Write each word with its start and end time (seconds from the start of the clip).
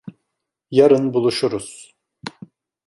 Yarın 0.71 1.13
buluşuruz. 1.13 1.95